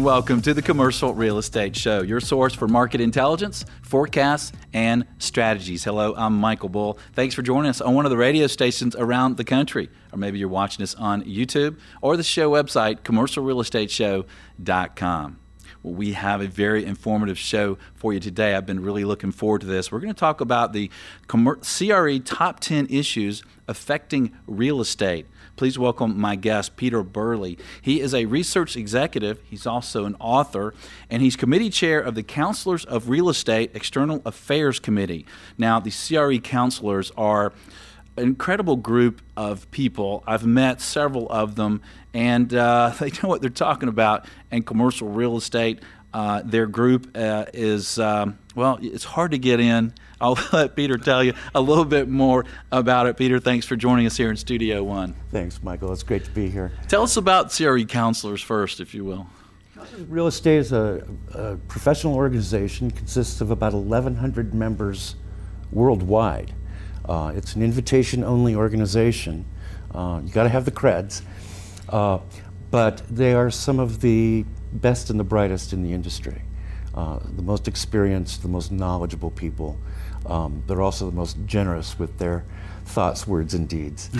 [0.00, 5.04] and welcome to the Commercial Real Estate Show, your source for market intelligence, forecasts, and
[5.18, 5.84] strategies.
[5.84, 6.98] Hello, I'm Michael Bull.
[7.12, 10.38] Thanks for joining us on one of the radio stations around the country, or maybe
[10.38, 15.38] you're watching us on YouTube or the show website, commercialrealestateshow.com.
[15.82, 18.54] Well, we have a very informative show for you today.
[18.54, 19.92] I've been really looking forward to this.
[19.92, 20.90] We're going to talk about the
[21.28, 25.26] CRE top 10 issues affecting real estate.
[25.60, 27.58] Please welcome my guest, Peter Burley.
[27.82, 30.72] He is a research executive, he's also an author,
[31.10, 35.26] and he's committee chair of the Counselors of Real Estate External Affairs Committee.
[35.58, 37.52] Now, the CRE counselors are
[38.16, 40.24] an incredible group of people.
[40.26, 41.82] I've met several of them,
[42.14, 45.80] and uh, they know what they're talking about in commercial real estate.
[46.14, 49.92] Uh, their group uh, is, um, well, it's hard to get in.
[50.20, 53.16] I'll let Peter tell you a little bit more about it.
[53.16, 55.14] Peter, thanks for joining us here in Studio One.
[55.30, 55.92] Thanks, Michael.
[55.92, 56.72] It's great to be here.
[56.88, 59.26] Tell us about CRE Counselors first, if you will.
[60.08, 65.16] Real Estate is a, a professional organization, consists of about 1,100 members
[65.72, 66.52] worldwide.
[67.08, 69.46] Uh, it's an invitation only organization.
[69.94, 71.22] Uh, you got to have the creds.
[71.88, 72.18] Uh,
[72.70, 76.42] but they are some of the best and the brightest in the industry.
[76.94, 79.78] Uh, the most experienced, the most knowledgeable people.
[80.26, 82.44] Um, they're also the most generous with their
[82.84, 84.10] thoughts, words, and deeds.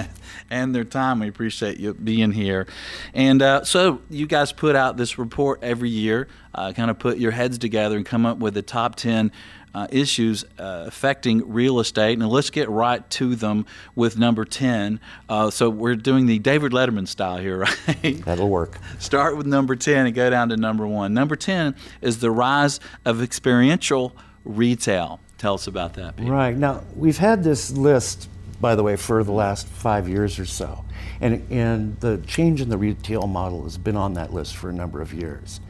[0.50, 1.20] and their time.
[1.20, 2.66] We appreciate you being here.
[3.12, 7.18] And uh, so, you guys put out this report every year, uh, kind of put
[7.18, 9.32] your heads together and come up with the top 10
[9.74, 12.18] uh, issues uh, affecting real estate.
[12.18, 15.00] And let's get right to them with number 10.
[15.28, 18.24] Uh, so we're doing the David Letterman style here, right?
[18.24, 18.78] That'll work.
[18.98, 21.14] Start with number 10 and go down to number one.
[21.14, 25.20] Number 10 is the rise of experiential retail.
[25.40, 26.16] Tell us about that.
[26.20, 26.54] Right.
[26.54, 28.28] Now, we've had this list,
[28.60, 30.84] by the way, for the last five years or so.
[31.22, 34.72] And, and the change in the retail model has been on that list for a
[34.74, 35.60] number of years.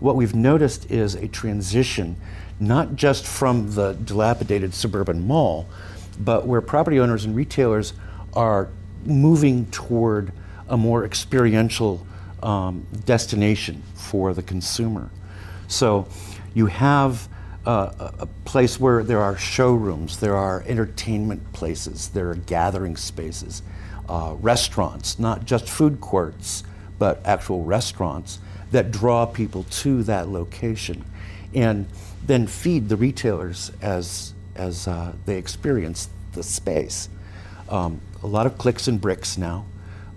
[0.00, 2.16] What we've noticed is a transition
[2.58, 5.68] not just from the dilapidated suburban mall,
[6.18, 7.92] but where property owners and retailers
[8.32, 8.68] are
[9.04, 10.32] moving toward
[10.68, 12.04] a more experiential
[12.42, 15.08] um, destination for the consumer.
[15.68, 16.08] So
[16.52, 17.28] you have
[17.66, 23.62] uh, a place where there are showrooms, there are entertainment places, there are gathering spaces,
[24.08, 26.62] uh, restaurants, not just food courts,
[26.98, 28.38] but actual restaurants
[28.70, 31.04] that draw people to that location.
[31.54, 31.86] And
[32.26, 37.08] then feed the retailers as, as uh, they experience the space.
[37.68, 39.64] Um, a lot of clicks and bricks now.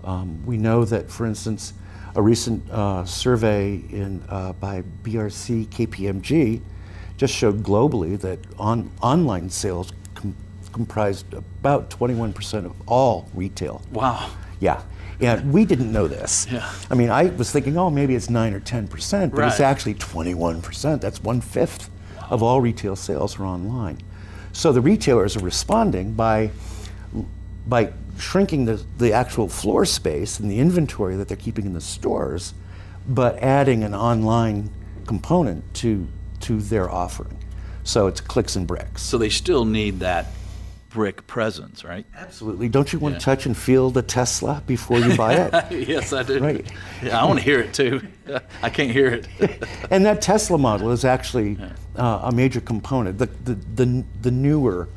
[0.04, 1.72] Um, we know that, for instance,
[2.14, 6.60] a recent uh, survey in, uh, by BRC KPMG
[7.18, 10.36] just showed globally that on, online sales com-
[10.72, 13.82] comprised about 21% of all retail.
[13.92, 14.30] Wow.
[14.60, 14.82] Yeah.
[15.20, 16.46] And we didn't know this.
[16.50, 16.72] Yeah.
[16.90, 19.48] I mean, I was thinking, oh, maybe it's 9 or 10%, but right.
[19.48, 21.00] it's actually 21%.
[21.00, 21.90] That's one fifth
[22.30, 24.00] of all retail sales are online.
[24.52, 26.50] So the retailers are responding by,
[27.66, 31.80] by shrinking the, the actual floor space and the inventory that they're keeping in the
[31.80, 32.54] stores,
[33.08, 34.70] but adding an online
[35.06, 36.06] component to,
[36.40, 37.38] to their offering.
[37.84, 39.02] So it's clicks and bricks.
[39.02, 40.26] So they still need that
[40.90, 42.06] brick presence, right?
[42.16, 42.68] Absolutely.
[42.68, 43.18] Don't you want yeah.
[43.18, 45.72] to touch and feel the Tesla before you buy it?
[45.88, 46.40] yes, I do.
[46.40, 46.66] Right.
[47.02, 48.06] Yeah, I want to hear it too.
[48.62, 49.28] I can't hear it.
[49.90, 51.58] and that Tesla model is actually
[51.96, 53.18] uh, a major component.
[53.18, 54.88] The, the, the, the newer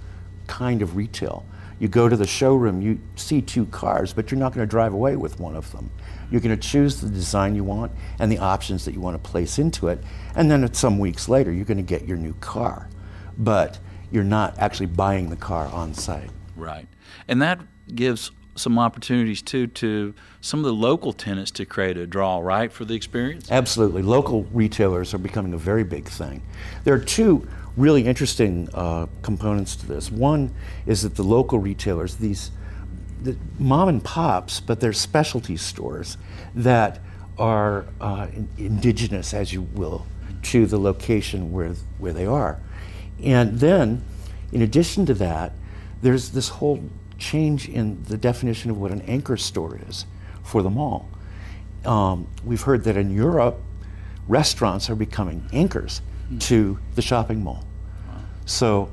[0.48, 1.46] kind of retail.
[1.82, 4.94] You go to the showroom, you see two cars, but you're not going to drive
[4.94, 5.90] away with one of them.
[6.30, 9.30] You're going to choose the design you want and the options that you want to
[9.32, 9.98] place into it,
[10.36, 12.88] and then some weeks later, you're going to get your new car.
[13.36, 13.80] But
[14.12, 16.30] you're not actually buying the car on site.
[16.56, 16.88] Right.
[17.28, 17.60] And that
[17.96, 22.72] gives some opportunities too to some of the local tenants to create a draw, right,
[22.72, 23.50] for the experience?
[23.50, 24.04] Absolutely.
[24.04, 26.44] Local retailers are becoming a very big thing.
[26.84, 27.48] There are two
[27.78, 30.12] really interesting uh, components to this.
[30.12, 30.54] One
[30.86, 32.52] is that the local retailers, these
[33.24, 36.18] the mom and pops, but they're specialty stores
[36.56, 37.00] that
[37.38, 38.28] are uh,
[38.58, 40.06] indigenous, as you will,
[40.42, 42.60] to the location where, where they are.
[43.24, 44.04] And then,
[44.52, 45.54] in addition to that,
[46.02, 46.84] there's this whole
[47.20, 50.06] change in the definition of what an anchor store is
[50.44, 51.08] for the mall.
[51.86, 53.60] Um, we've heard that in Europe,
[54.28, 56.02] restaurants are becoming anchors.
[56.40, 57.66] To the shopping mall.
[58.08, 58.16] Wow.
[58.46, 58.92] So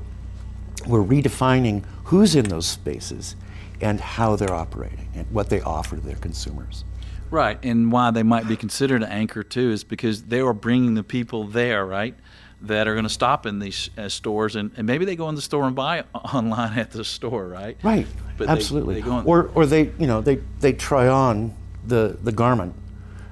[0.87, 3.35] we're redefining who's in those spaces
[3.81, 6.83] and how they're operating and what they offer to their consumers.
[7.31, 10.95] Right, and why they might be considered an anchor too is because they are bringing
[10.95, 12.15] the people there, right?
[12.61, 15.35] that are going to stop in these uh, stores and, and, maybe they go in
[15.35, 17.77] the store and buy online at the store, right?
[17.83, 18.05] Right.
[18.37, 18.95] But Absolutely.
[18.95, 21.55] They, they or or they you know they they try on
[21.85, 22.75] the the garment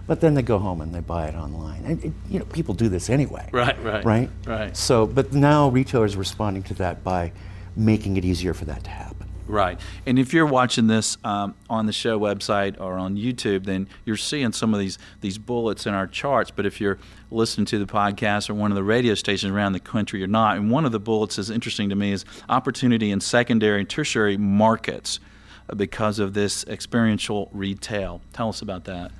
[0.07, 1.83] but then they go home and they buy it online.
[1.85, 3.49] And it, you know, people do this anyway.
[3.51, 4.29] Right, right, Right?
[4.45, 4.75] right.
[4.75, 7.31] So, but now retailers are responding to that by
[7.75, 9.27] making it easier for that to happen.
[9.47, 9.79] Right.
[10.05, 14.17] And if you're watching this um, on the show website or on YouTube, then you're
[14.17, 16.51] seeing some of these these bullets in our charts.
[16.51, 16.97] But if you're
[17.31, 20.57] listening to the podcast or one of the radio stations around the country, you're not.
[20.57, 24.35] And one of the bullets is interesting to me is opportunity in secondary and tertiary
[24.35, 25.21] markets
[25.69, 28.19] uh, because of this experiential retail.
[28.33, 29.11] Tell us about that.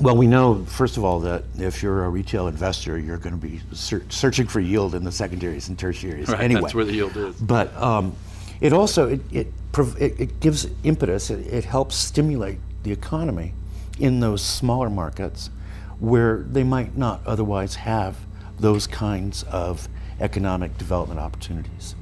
[0.00, 3.40] Well, we know, first of all, that if you're a retail investor, you're going to
[3.40, 6.62] be ser- searching for yield in the secondaries and tertiaries Right, anyway.
[6.62, 7.34] that's where the yield is.
[7.36, 8.14] But um,
[8.60, 11.30] it also it it, prov- it it gives impetus.
[11.30, 13.52] It, it helps stimulate the economy
[13.98, 15.50] in those smaller markets
[15.98, 18.16] where they might not otherwise have
[18.58, 19.88] those kinds of
[20.20, 21.94] economic development opportunities.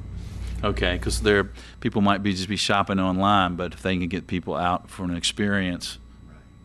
[0.63, 4.27] Okay, because there people might be just be shopping online, but if they can get
[4.27, 5.97] people out for an experience,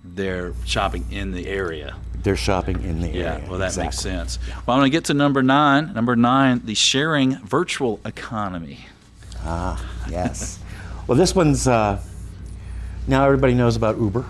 [0.05, 1.97] they're shopping in the area.
[2.23, 3.39] They're shopping in the Yeah, area.
[3.43, 4.39] Yeah, well, that makes sense.
[4.67, 5.93] Well, I'm going to get to number nine.
[5.93, 8.87] Number nine, the sharing virtual economy.
[9.45, 10.59] Ah, yes.
[11.07, 12.01] well, this one's uh,
[13.07, 14.25] now everybody knows about Uber,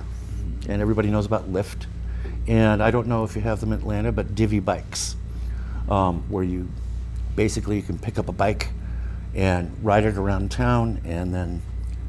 [0.68, 1.86] and everybody knows about Lyft,
[2.48, 5.14] and I don't know if you have them in Atlanta, but Divvy bikes,
[5.88, 6.68] um, where you
[7.36, 8.70] basically you can pick up a bike
[9.36, 11.62] and ride it around town, and then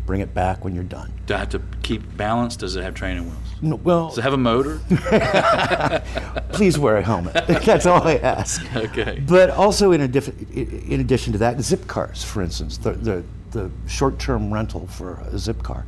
[0.05, 1.11] bring it back when you're done.
[1.25, 2.55] Do I have to keep balance?
[2.55, 3.37] Does it have training wheels?
[3.61, 4.79] No, well, Does it have a motor?
[6.51, 7.33] please wear a helmet.
[7.47, 8.63] That's all I ask.
[8.75, 9.23] Okay.
[9.27, 14.19] But also, in, in addition to that, zip cars, for instance, the, the, the short
[14.19, 15.85] term rental for a zip car.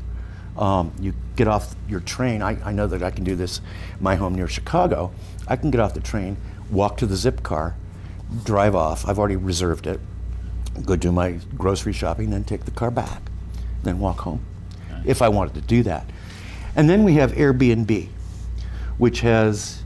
[0.58, 2.42] Um, you get off your train.
[2.42, 3.62] I, I know that I can do this
[4.00, 5.12] my home near Chicago.
[5.48, 6.38] I can get off the train,
[6.72, 7.76] walk to the zip car,
[8.44, 9.08] drive off.
[9.08, 10.00] I've already reserved it,
[10.86, 13.22] go do my grocery shopping, then take the car back,
[13.84, 14.46] then walk home
[15.06, 16.10] if I wanted to do that.
[16.76, 18.10] And then we have Airbnb,
[18.98, 19.84] which has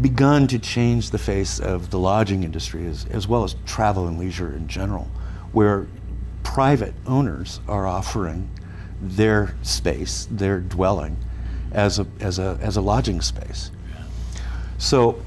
[0.00, 4.18] begun to change the face of the lodging industry as, as well as travel and
[4.18, 5.10] leisure in general,
[5.52, 5.86] where
[6.42, 8.50] private owners are offering
[9.00, 11.16] their space, their dwelling,
[11.72, 13.70] as a, as a, as a lodging space.
[14.78, 15.20] So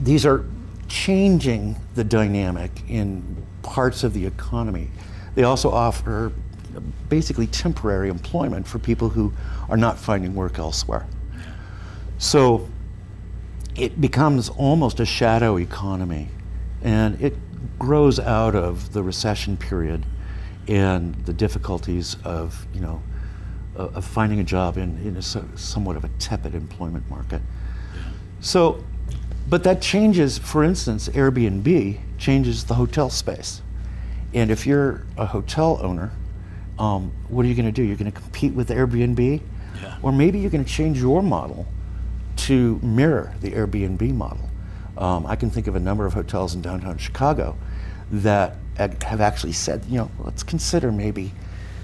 [0.00, 0.44] these are
[0.88, 4.90] changing the dynamic in parts of the economy.
[5.34, 6.32] They also offer
[7.08, 9.32] basically temporary employment for people who
[9.68, 11.06] are not finding work elsewhere.
[12.18, 12.68] So
[13.76, 16.28] it becomes almost a shadow economy
[16.82, 17.34] and it
[17.78, 20.04] grows out of the recession period
[20.68, 23.02] and the difficulties of, you know,
[23.76, 27.42] uh, of finding a job in, in a somewhat of a tepid employment market.
[28.40, 28.84] So,
[29.48, 33.62] but that changes, for instance, Airbnb changes the hotel space.
[34.32, 36.12] And if you're a hotel owner,
[36.78, 37.82] um, what are you going to do?
[37.82, 39.40] You're going to compete with Airbnb?
[39.82, 39.98] Yeah.
[40.02, 41.66] Or maybe you're going to change your model
[42.36, 44.50] to mirror the Airbnb model.
[44.96, 47.56] Um, I can think of a number of hotels in downtown Chicago
[48.10, 51.32] that have actually said, you know, let's consider maybe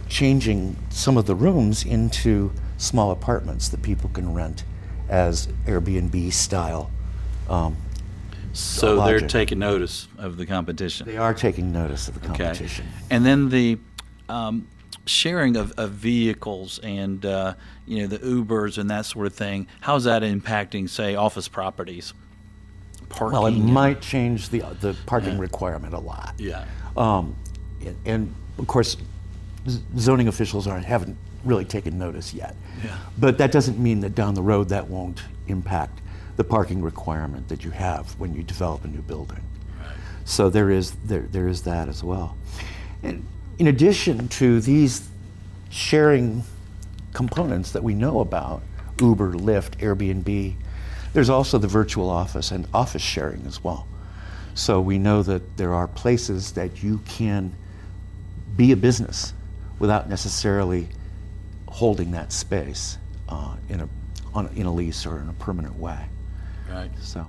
[0.09, 4.65] changing some of the rooms into small apartments that people can rent
[5.09, 6.91] as Airbnb style.
[7.49, 7.77] Um,
[8.53, 11.07] So they're taking notice of the competition.
[11.07, 12.65] they are taking notice of the competition.
[12.67, 12.75] Okay.
[12.85, 12.87] competition.
[13.11, 13.79] And then the
[14.29, 14.67] um,
[15.11, 17.55] sharing of, of vehicles and uh,
[17.87, 19.67] you know the Ubers and that sort of thing.
[19.81, 22.15] How's that impacting, say, office properties?
[23.09, 23.33] Parking.
[23.33, 26.35] Well, it might change the, the parking requirement a lot.
[26.39, 26.65] Yeah.
[26.97, 27.35] Um,
[27.85, 28.97] and, and of course,
[29.69, 32.55] z- zoning officials aren't, haven't really taken notice yet.
[32.85, 32.97] Yeah.
[33.19, 36.01] But that doesn't mean that down the road that won't impact
[36.37, 39.43] the parking requirement that you have when you develop a new building.
[39.81, 39.97] Right.
[40.25, 42.37] So there is there, there is that as well.
[43.03, 43.27] And
[43.61, 45.07] in addition to these
[45.69, 46.43] sharing
[47.13, 48.63] components that we know about,
[48.99, 50.55] Uber, Lyft, Airbnb,
[51.13, 53.87] there's also the virtual office and office sharing as well.
[54.55, 57.55] So we know that there are places that you can
[58.57, 59.35] be a business
[59.79, 60.89] without necessarily
[61.69, 62.97] holding that space
[63.29, 63.89] uh, in a
[64.35, 66.03] on, in a lease or in a permanent way.
[66.71, 66.91] Right.
[67.03, 67.27] So.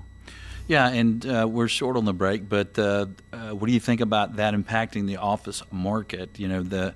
[0.71, 3.99] Yeah, and uh, we're short on the break, but uh, uh, what do you think
[3.99, 6.39] about that impacting the office market?
[6.39, 6.93] You know, the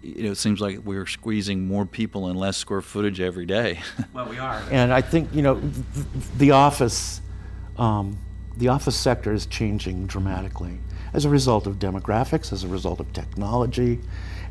[0.00, 3.80] you know, it seems like we're squeezing more people in less square footage every day.
[4.14, 4.62] Well, we are.
[4.70, 6.06] And I think you know th- th-
[6.38, 7.20] the office,
[7.76, 8.16] um,
[8.56, 10.78] the office sector is changing dramatically
[11.12, 14.00] as a result of demographics, as a result of technology,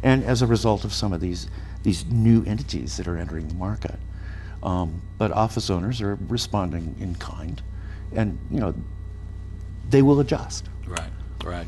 [0.04, 1.50] and as a result of some of these
[1.82, 3.98] these new entities that are entering the market.
[4.62, 7.60] Um, but office owners are responding in kind,
[8.14, 8.74] and you know
[9.90, 10.70] they will adjust.
[10.88, 11.12] Right,
[11.44, 11.68] right.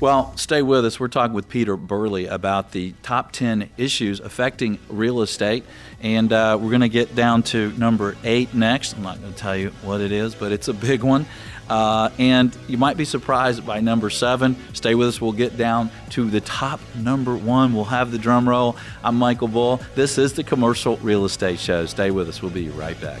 [0.00, 0.98] Well, stay with us.
[0.98, 5.64] We're talking with Peter Burley about the top 10 issues affecting real estate.
[6.02, 8.96] And uh, we're going to get down to number eight next.
[8.96, 11.26] I'm not going to tell you what it is, but it's a big one.
[11.70, 14.56] Uh, and you might be surprised by number seven.
[14.74, 15.20] Stay with us.
[15.20, 17.72] We'll get down to the top number one.
[17.72, 18.76] We'll have the drum roll.
[19.02, 19.80] I'm Michael Bull.
[19.94, 21.86] This is the Commercial Real Estate Show.
[21.86, 22.42] Stay with us.
[22.42, 23.20] We'll be right back.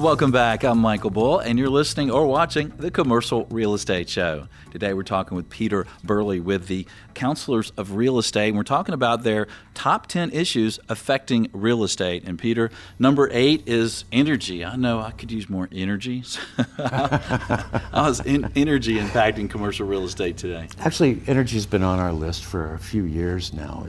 [0.00, 0.64] Welcome back.
[0.64, 4.48] I'm Michael Bull, and you're listening or watching the Commercial Real Estate Show.
[4.70, 8.94] Today, we're talking with Peter Burley with the Counselors of Real Estate, and we're talking
[8.94, 12.24] about their top 10 issues affecting real estate.
[12.24, 14.64] And, Peter, number eight is energy.
[14.64, 16.24] I know I could use more energy.
[16.78, 20.68] How's in energy impacting commercial real estate today?
[20.78, 23.86] Actually, energy has been on our list for a few years now.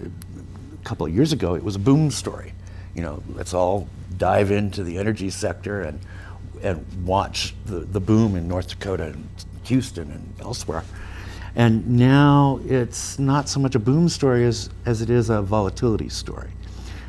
[0.73, 2.51] A couple of years ago, it was a boom story.
[2.95, 5.99] You know, let's all dive into the energy sector and
[6.63, 9.27] and watch the, the boom in North Dakota and
[9.63, 10.83] Houston and elsewhere.
[11.55, 16.09] And now it's not so much a boom story as, as it is a volatility
[16.09, 16.49] story.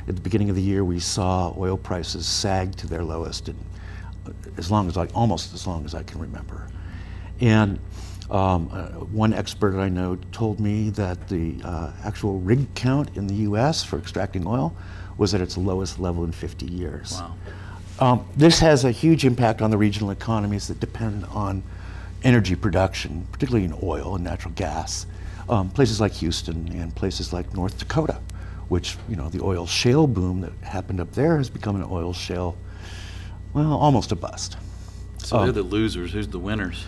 [0.09, 3.57] At the beginning of the year, we saw oil prices sag to their lowest in,
[4.57, 6.67] as long as I, almost as long as I can remember.
[7.41, 7.79] And
[8.31, 13.29] um, uh, one expert I know told me that the uh, actual rig count in
[13.29, 13.85] the U.S.
[13.85, 14.75] for extracting oil
[15.23, 17.21] was at its lowest level in 50 years.
[17.21, 17.35] Wow.
[18.01, 21.63] Um, this has a huge impact on the regional economies that depend on
[22.25, 25.07] energy production, particularly in oil and natural gas.
[25.49, 28.21] Um, places like Houston and places like North Dakota,
[28.69, 32.13] which, you know, the oil shale boom that happened up there has become an oil
[32.13, 32.57] shale,
[33.55, 34.57] well, almost a bust.
[35.19, 36.13] So um, they're the losers.
[36.13, 36.85] Who's the winners?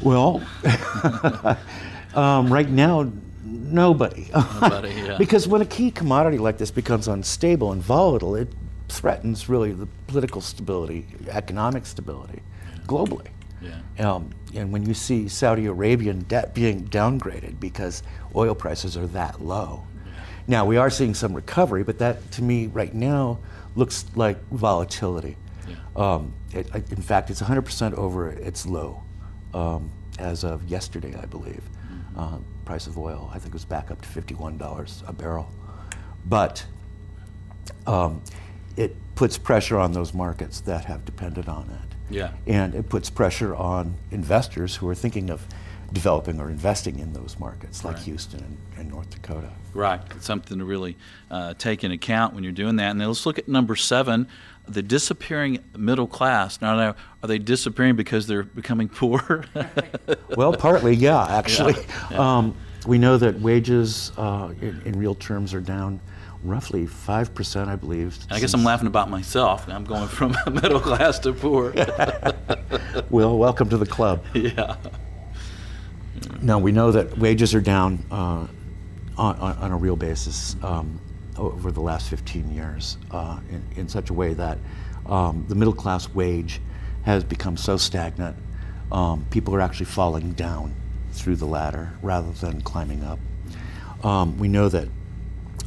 [0.00, 0.40] Well,
[2.14, 3.10] um, right now,
[3.46, 4.28] nobody.
[4.34, 5.16] Nobody, yeah.
[5.18, 8.48] because when a key commodity like this becomes unstable and volatile, it
[8.88, 12.42] threatens really the political stability, economic stability,
[12.86, 13.28] globally.
[13.60, 14.14] Yeah.
[14.14, 18.02] Um, and when you see Saudi Arabian debt being downgraded because
[18.34, 19.84] oil prices are that low.
[20.04, 20.12] Yeah.
[20.46, 23.38] Now, we are seeing some recovery, but that to me right now
[23.74, 25.36] looks like volatility.
[25.68, 25.76] Yeah.
[25.96, 29.02] Um, it, in fact, it's 100% over its low
[29.52, 31.62] um, as of yesterday, I believe.
[31.90, 32.18] Mm-hmm.
[32.66, 35.50] Price of oil, I think, it was back up to $51 a barrel.
[36.26, 36.66] But
[37.86, 38.20] um,
[38.76, 42.14] it puts pressure on those markets that have depended on it.
[42.14, 42.32] Yeah.
[42.46, 45.46] And it puts pressure on investors who are thinking of
[45.92, 48.04] developing or investing in those markets like right.
[48.04, 49.50] Houston and, and, North Dakota.
[49.72, 50.00] Right.
[50.10, 50.96] It's something to really
[51.30, 52.90] uh, take into account when you're doing that.
[52.90, 54.28] And then let's look at number seven
[54.68, 56.60] the disappearing middle class.
[56.60, 59.44] Now, now are they disappearing because they're becoming poor?
[60.36, 61.74] well, partly, yeah, actually.
[61.74, 62.08] Yeah.
[62.10, 62.36] Yeah.
[62.36, 62.56] Um,
[62.86, 66.00] we know that wages uh, in, in real terms are down
[66.42, 68.16] roughly 5%, I believe.
[68.30, 69.68] I guess I'm laughing about myself.
[69.68, 71.72] I'm going from middle class to poor.
[73.10, 74.24] well, welcome to the club.
[74.34, 74.76] Yeah.
[76.40, 78.46] Now, we know that wages are down uh,
[79.18, 81.00] on, on, a real basis um,
[81.38, 84.58] over the last 15 years uh, in, in, such a way that
[85.06, 86.60] um, the middle class wage
[87.04, 88.36] has become so stagnant,
[88.90, 90.74] um, people are actually falling down
[91.12, 93.18] through the ladder rather than climbing up.
[94.04, 94.88] Um, we know that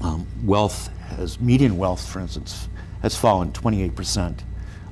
[0.02, 2.68] um, wealth has, median wealth, for instance,
[3.02, 4.40] has fallen 28%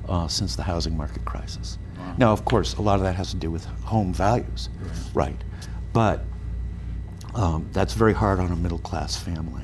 [0.08, 1.78] uh, since the housing market crisis.
[1.96, 2.14] Wow.
[2.18, 4.68] Now, of course, a lot of that has to do with home values,
[5.14, 5.26] right?
[5.26, 5.44] right.
[5.92, 6.24] But
[7.34, 9.62] um, that's very hard on a middle class family.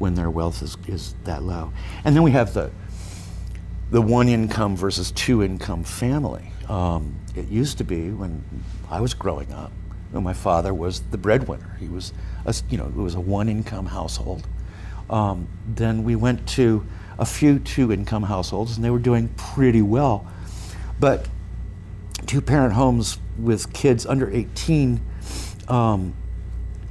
[0.00, 1.72] When their wealth is, is that low.
[2.04, 2.70] And then we have the,
[3.90, 6.52] the one income versus two income family.
[6.68, 8.42] Um, it used to be when
[8.90, 9.72] I was growing up,
[10.12, 11.76] my father was the breadwinner.
[11.78, 12.12] He was,
[12.44, 14.46] a, you know, it was a one income household.
[15.08, 16.84] Um, then we went to
[17.18, 20.26] a few two income households, and they were doing pretty well.
[20.98, 21.28] But
[22.26, 25.00] two parent homes with kids under 18
[25.68, 26.14] um,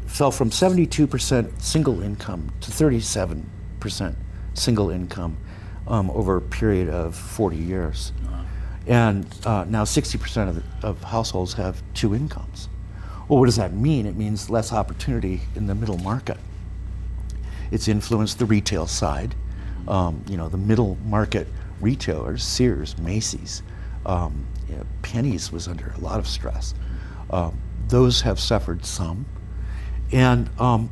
[0.09, 3.43] fell from 72% single income to 37%
[4.55, 5.37] single income
[5.87, 8.11] um, over a period of 40 years.
[8.25, 8.45] Wow.
[8.87, 12.69] And uh, now 60% of, the, of households have two incomes.
[13.27, 14.07] Well, what does that mean?
[14.07, 16.37] It means less opportunity in the middle market.
[17.71, 19.35] It's influenced the retail side.
[19.87, 21.47] Um, you know, the middle market
[21.79, 23.61] retailers, Sears, Macy's,
[24.07, 26.73] um, you know, Penney's was under a lot of stress.
[27.29, 29.25] Um, those have suffered some.
[30.11, 30.89] And um,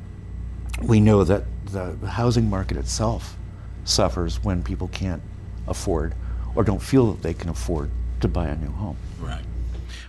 [0.81, 3.35] we know that the housing market itself
[3.83, 5.21] suffers when people can't
[5.67, 6.13] afford
[6.55, 7.89] or don't feel that they can afford
[8.21, 8.97] to buy a new home.
[9.19, 9.43] Right.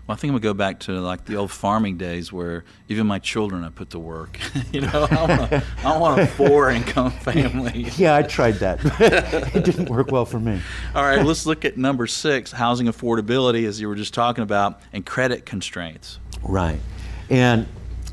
[0.07, 3.07] Well, I think I'm gonna go back to like the old farming days where even
[3.07, 4.39] my children I put to work.
[4.73, 7.89] you know, I don't want a four income family.
[7.99, 8.81] yeah, I tried that.
[9.55, 10.63] it didn't work well for me.
[10.95, 14.81] All right, let's look at number six: housing affordability, as you were just talking about,
[14.95, 16.19] and credit constraints.
[16.43, 16.81] Right,
[17.29, 17.67] and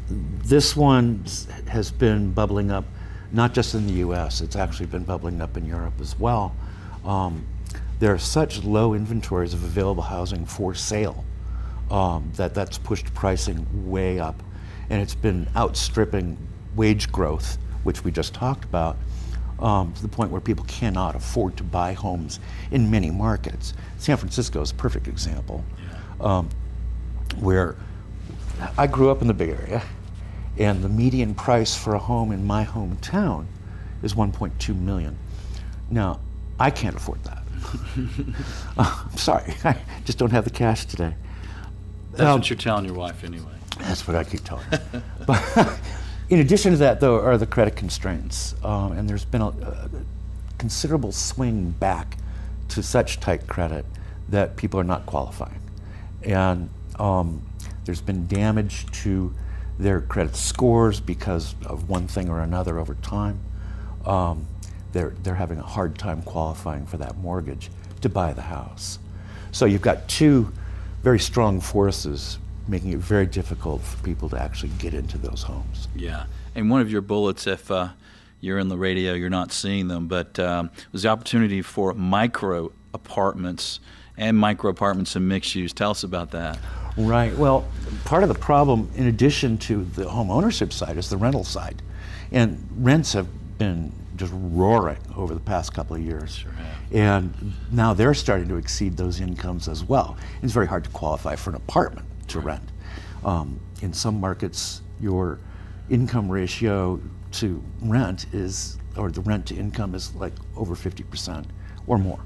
[0.10, 1.26] this one
[1.68, 2.86] has been bubbling up,
[3.32, 4.42] not just in the U.S.
[4.42, 6.56] It's actually been bubbling up in Europe as well.
[7.04, 7.46] Um,
[8.00, 11.24] there are such low inventories of available housing for sale
[11.90, 14.42] um, that that's pushed pricing way up,
[14.90, 16.38] and it's been outstripping
[16.76, 18.98] wage growth, which we just talked about,
[19.60, 22.40] um, to the point where people cannot afford to buy homes
[22.72, 23.74] in many markets.
[23.98, 25.64] San Francisco is a perfect example,
[26.20, 26.50] um,
[27.40, 27.76] where
[28.78, 29.84] I grew up in the Bay Area,
[30.58, 33.46] and the median price for a home in my hometown
[34.02, 35.18] is 1.2 million.
[35.90, 36.20] Now,
[36.60, 37.44] I can't afford that.
[38.78, 41.16] uh, I'm sorry, I just don't have the cash today.
[42.12, 43.52] That's um, what you're telling your wife anyway.
[43.80, 45.04] That's what I keep telling her.
[45.28, 45.80] but
[46.30, 48.56] in addition to that, though, are the credit constraints.
[48.64, 49.90] Um, and there's been a, a,
[50.58, 52.18] considerable swing back
[52.70, 53.86] to such tight credit
[54.30, 55.60] that people are not qualifying.
[56.24, 57.42] And um,
[57.86, 59.34] there's been damage to
[59.77, 63.39] their credit scores because of one thing or another over time.
[64.06, 64.48] Um,
[64.94, 67.70] they're, they're having a hard time qualifying for that mortgage
[68.01, 69.00] to buy the house.
[69.51, 70.51] So you've got two
[71.04, 75.88] very strong forces making it very difficult for people to actually get into those homes.
[75.96, 76.25] Yeah.
[76.56, 77.89] And one of your bullets, if uh,
[78.42, 82.72] you're in the radio, you're not seeing them, but um, was the opportunity for micro
[82.94, 83.80] apartments
[84.18, 85.74] and micro apartments and mixed use.
[85.74, 86.58] Tell us about that.
[86.98, 87.36] Right.
[87.36, 87.68] Well,
[88.06, 91.82] part of the problem, in addition to the home ownership side, is the rental side.
[92.32, 96.38] And rents have been just roaring over the past couple of years.
[96.38, 96.52] Sure
[96.92, 100.18] and now they're starting to exceed those incomes as well.
[100.42, 102.46] It's very hard to qualify for an apartment to right.
[102.46, 102.72] rent.
[103.24, 105.40] Um, in some markets, your
[105.90, 107.01] income ratio
[107.34, 111.46] to rent is, or the rent to income is like over 50%
[111.88, 112.20] or more.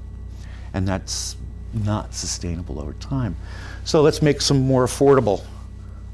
[0.72, 1.36] And that's
[1.72, 3.36] not sustainable over time.
[3.84, 5.44] So let's make some more affordable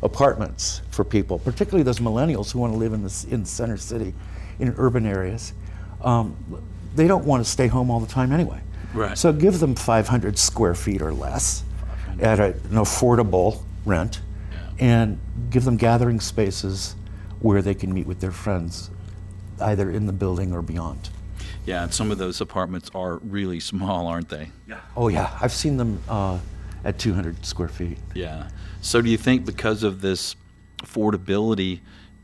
[0.03, 3.77] apartments for people, particularly those millennials who want to live in the, in the center
[3.77, 4.15] city,
[4.59, 5.53] in urban areas
[6.03, 6.37] um,
[6.95, 8.61] they don't want to stay home all the time anyway.
[8.95, 9.19] Right.
[9.19, 11.65] So give them 500 square feet or less
[12.21, 14.59] at a, an affordable rent yeah.
[14.79, 15.19] and
[15.51, 16.97] give them gathering spaces
[17.41, 18.91] where they can meet with their friends
[19.61, 21.11] either in the building or beyond.
[21.67, 24.51] Yeah, and some of those apartments are really small, aren't they?
[24.69, 24.81] Yeah.
[24.97, 25.37] Oh, yeah.
[25.41, 26.39] I've seen them uh,
[26.85, 27.99] at 200 square feet.
[28.15, 28.49] Yeah.
[28.81, 30.37] So, do you think because of this
[30.79, 31.81] affordability,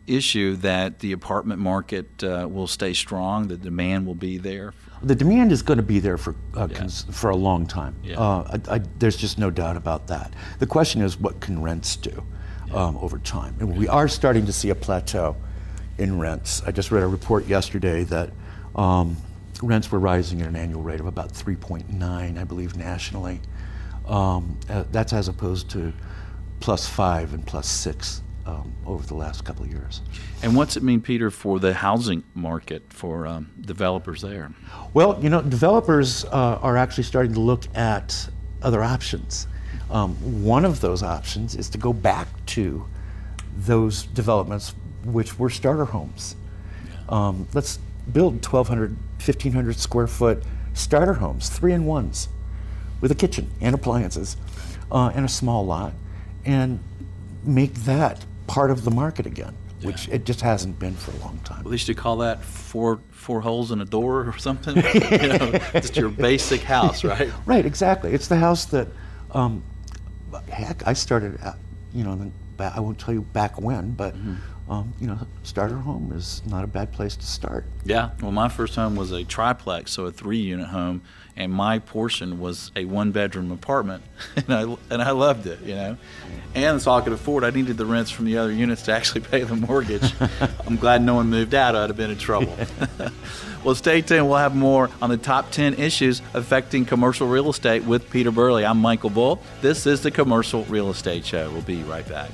[0.06, 4.74] issue that the apartment market uh, will stay strong, the demand will be there?
[5.02, 6.78] The demand is going to be there for uh, yeah.
[6.78, 7.96] cons- for a long time.
[8.02, 8.18] Yeah.
[8.18, 10.32] Uh, I, I, there's just no doubt about that.
[10.58, 12.24] The question is, what can rents do
[12.68, 12.74] yeah.
[12.74, 13.56] um, over time?
[13.58, 15.36] And we are starting to see a plateau
[15.98, 16.62] in rents.
[16.66, 18.30] I just read a report yesterday that
[18.74, 19.16] um,
[19.62, 23.40] rents were rising at an annual rate of about 3.9, I believe, nationally.
[24.06, 25.92] Um, uh, that's as opposed to
[26.60, 30.00] plus five and plus six um, over the last couple of years.
[30.42, 34.52] And what's it mean, Peter, for the housing market for um, developers there?
[34.94, 38.28] Well, you know, developers uh, are actually starting to look at
[38.62, 39.46] other options.
[39.90, 42.86] Um, one of those options is to go back to
[43.56, 46.36] those developments which were starter homes.
[46.86, 46.92] Yeah.
[47.08, 47.78] Um, let's
[48.10, 50.42] build 1,200, 1,500 square foot
[50.74, 52.28] starter homes, three in ones,
[53.00, 54.36] with a kitchen and appliances
[54.90, 55.92] uh, and a small lot,
[56.44, 56.80] and
[57.44, 59.86] make that part of the market again, yeah.
[59.88, 61.60] which it just hasn't been for a long time.
[61.60, 64.76] At least you call that four four holes in a door or something.
[64.94, 67.30] you know, it's your basic house, right?
[67.46, 68.12] right, exactly.
[68.12, 68.88] It's the house that,
[69.30, 69.62] um,
[70.48, 71.40] heck, I started.
[71.40, 71.56] At,
[71.94, 74.14] you know, I won't tell you back when, but.
[74.14, 74.34] Mm-hmm.
[74.68, 77.64] Um, you know, starter home is not a bad place to start.
[77.84, 78.10] Yeah.
[78.20, 81.02] Well, my first home was a triplex, so a three unit home
[81.36, 84.02] and my portion was a one bedroom apartment,
[84.36, 85.96] and I and I loved it, you know.
[86.54, 87.44] And so I could afford.
[87.44, 90.12] I needed the rents from the other units to actually pay the mortgage.
[90.66, 91.74] I'm glad no one moved out.
[91.74, 92.54] I'd have been in trouble.
[93.64, 94.28] well, stay tuned.
[94.28, 98.66] We'll have more on the top 10 issues affecting commercial real estate with Peter Burley.
[98.66, 99.42] I'm Michael Bull.
[99.62, 101.50] This is the Commercial Real Estate Show.
[101.50, 102.30] We'll be right back.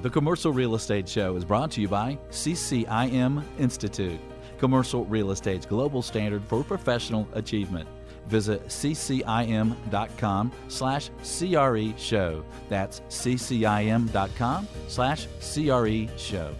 [0.00, 4.20] The Commercial Real Estate Show is brought to you by CCIM Institute,
[4.56, 7.88] commercial real estate's global standard for professional achievement.
[8.28, 12.44] Visit ccim.com slash CRE show.
[12.68, 16.54] That's ccim.com slash CRE show.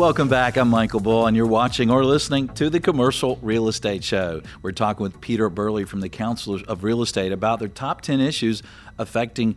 [0.00, 0.56] Welcome back.
[0.56, 4.40] I'm Michael Bull, and you're watching or listening to the Commercial Real Estate Show.
[4.62, 8.18] We're talking with Peter Burley from the Council of Real Estate about their top 10
[8.18, 8.62] issues
[8.96, 9.56] affecting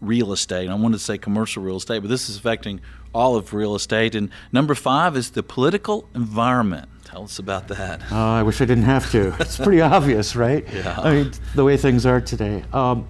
[0.00, 0.70] real estate.
[0.70, 2.80] I wanted to say commercial real estate, but this is affecting
[3.12, 4.14] all of real estate.
[4.14, 6.88] And number five is the political environment.
[7.02, 8.00] Tell us about that.
[8.12, 9.34] Oh, I wish I didn't have to.
[9.40, 10.64] It's pretty obvious, right?
[10.72, 11.00] Yeah.
[11.00, 12.62] I mean, the way things are today.
[12.72, 13.08] Um,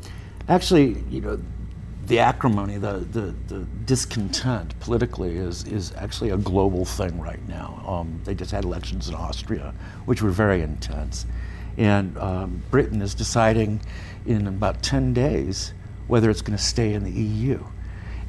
[0.49, 1.39] actually, you know,
[2.11, 7.85] the acrimony, the, the, the discontent politically is, is actually a global thing right now.
[7.87, 9.73] Um, they just had elections in Austria,
[10.07, 11.25] which were very intense.
[11.79, 13.81] And um, Britain is deciding
[14.27, 15.73] in about 10 days
[16.09, 17.65] whether it's going to stay in the EU.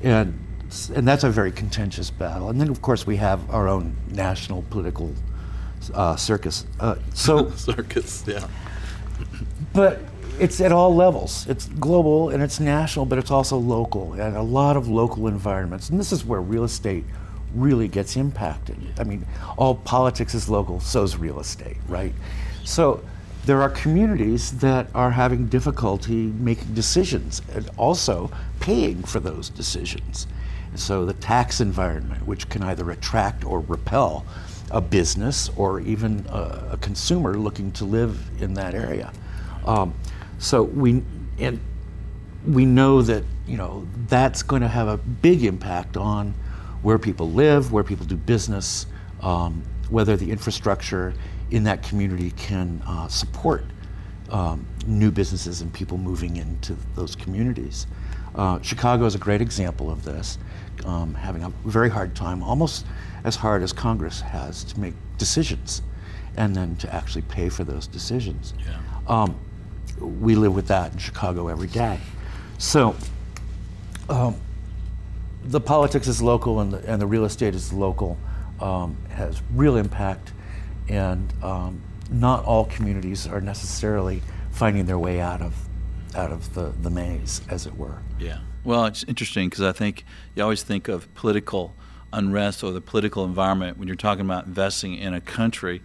[0.04, 0.40] And,
[0.94, 2.50] and that's a very contentious battle.
[2.50, 5.12] And then, of course, we have our own national political
[5.96, 6.68] uh, circus.
[6.80, 8.48] Uh, so, Circus, yeah.
[9.74, 10.02] but
[10.40, 11.46] it's at all levels.
[11.48, 15.90] It's global and it's national, but it's also local and a lot of local environments.
[15.90, 17.04] And this is where real estate
[17.54, 18.78] really gets impacted.
[18.98, 19.26] I mean,
[19.58, 22.14] all politics is local, so is real estate, right?
[22.64, 23.04] So
[23.46, 30.28] there are communities that are having difficulty making decisions and also paying for those decisions.
[30.76, 34.26] So the tax environment, which can either attract or repel
[34.70, 39.12] a business or even a, a consumer looking to live in that area.
[39.66, 39.94] Um,
[40.42, 41.04] so we
[41.38, 41.60] and
[42.48, 46.34] we know that you know that's going to have a big impact on
[46.82, 48.88] where people live, where people do business,
[49.22, 51.14] um, whether the infrastructure
[51.52, 53.64] in that community can uh, support
[54.32, 57.86] um, new businesses and people moving into those communities.
[58.34, 60.40] Uh, Chicago is a great example of this,
[60.86, 62.86] um, having a very hard time, almost
[63.26, 65.84] as hard as Congress has, to make decisions
[66.38, 68.54] and then to actually pay for those decisions.
[68.66, 68.80] Yeah.
[70.02, 72.00] We live with that in Chicago every day.
[72.58, 72.96] So
[74.10, 74.36] um,
[75.44, 78.18] the politics is local and the, and the real estate is local,
[78.60, 80.34] um, has real impact,
[80.90, 85.54] and um, not all communities are necessarily finding their way out of
[86.14, 88.00] out of the, the maze, as it were.
[88.20, 88.40] Yeah.
[88.66, 90.04] Well, it's interesting because I think
[90.36, 91.74] you always think of political
[92.14, 95.82] unrest or the political environment when you're talking about investing in a country.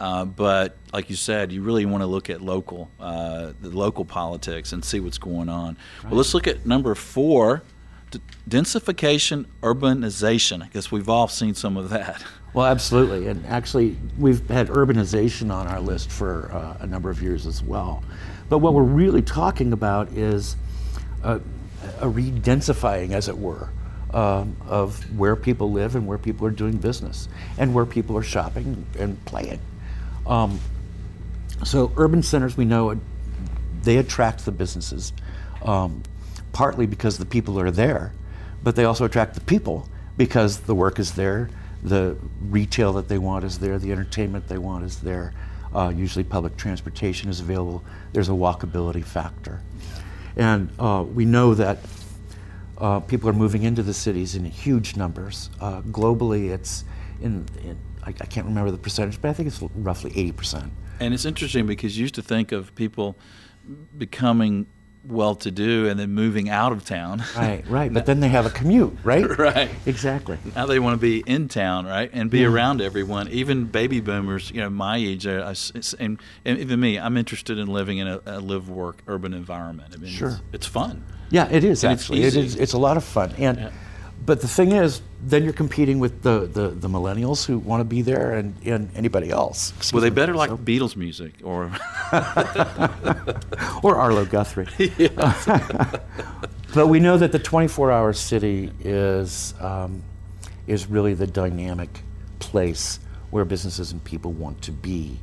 [0.00, 4.04] Uh, but like you said, you really want to look at local, uh, the local
[4.04, 5.76] politics and see what's going on.
[6.04, 7.62] Well, let's look at number four,
[8.10, 10.64] d- densification, urbanization.
[10.64, 12.24] I guess we've all seen some of that.
[12.52, 13.28] Well, absolutely.
[13.28, 17.62] And actually, we've had urbanization on our list for uh, a number of years as
[17.62, 18.02] well.
[18.48, 20.56] But what we're really talking about is
[21.22, 21.36] a,
[22.00, 23.70] a redensifying, as it were,
[24.12, 28.22] um, of where people live and where people are doing business and where people are
[28.24, 29.60] shopping and playing.
[30.26, 30.60] Um,
[31.64, 32.98] so, urban centers, we know,
[33.82, 35.12] they attract the businesses,
[35.62, 36.02] um,
[36.52, 38.12] partly because the people are there,
[38.62, 41.50] but they also attract the people because the work is there,
[41.82, 42.16] the
[42.48, 45.32] retail that they want is there, the entertainment they want is there.
[45.74, 47.84] Uh, usually, public transportation is available.
[48.12, 49.60] There's a walkability factor.
[50.36, 51.78] And uh, we know that
[52.78, 55.50] uh, people are moving into the cities in huge numbers.
[55.60, 56.84] Uh, globally, it's
[57.20, 60.70] in, in I, I can't remember the percentage, but I think it's roughly 80%.
[61.00, 63.16] And it's interesting because you used to think of people
[63.96, 64.66] becoming
[65.06, 67.24] well to do and then moving out of town.
[67.36, 67.92] Right, right.
[67.92, 69.38] But then they have a commute, right?
[69.38, 69.70] right.
[69.86, 70.38] Exactly.
[70.54, 73.28] Now they want to be in town, right, and be around everyone.
[73.28, 76.98] Even baby boomers, you know, my age, uh, I s- s- and, and even me,
[76.98, 79.94] I'm interested in living in a, a live work urban environment.
[79.94, 80.28] I mean, Sure.
[80.28, 81.02] it's, it's fun.
[81.30, 82.22] Yeah, it is And it's actually.
[82.24, 82.40] It easy.
[82.40, 82.56] is.
[82.56, 83.32] It's a lot of fun.
[83.38, 83.70] And Yeah.
[84.30, 87.84] But the thing is, then you're competing with the, the, the millennials who want to
[87.84, 89.70] be there and, and anybody else.
[89.76, 90.14] Excuse Well, they me.
[90.14, 91.64] better like So- Beatles music or
[93.82, 94.68] or Arlo Guthrie.
[96.74, 100.00] but we know that the 24-hour city is um,
[100.68, 101.88] is really the dynamic
[102.38, 105.18] place where businesses and people want to be.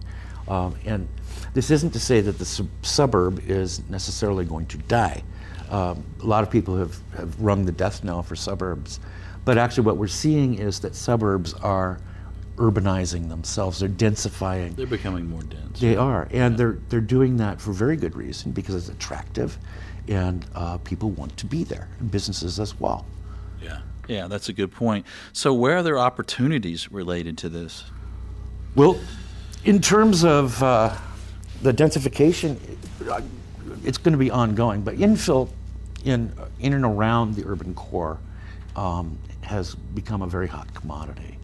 [0.49, 1.07] Um, and
[1.53, 5.23] this isn't to say that the sub- suburb is necessarily going to die.
[5.69, 8.99] Um, a lot of people have, have rung the death knell for suburbs.
[9.45, 11.99] But actually, what we're seeing is that suburbs are
[12.57, 14.75] urbanizing themselves, they're densifying.
[14.75, 15.79] they're becoming more dense.
[15.79, 19.57] They are, and they're they're doing that for very good reason because it's attractive,
[20.07, 23.05] and uh, people want to be there, and businesses as well.
[23.61, 25.05] Yeah, yeah, that's a good point.
[25.33, 27.85] So, where are there opportunities related to this?
[28.75, 28.99] Well,
[29.63, 30.95] in terms of uh,
[31.61, 32.57] the densification,
[33.09, 33.21] uh,
[33.83, 35.49] it's going to be ongoing, but infill
[36.05, 38.17] in in and around the urban core
[38.75, 41.37] um, has become a very hot commodity.